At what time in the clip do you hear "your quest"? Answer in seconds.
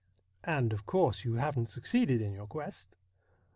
2.33-2.95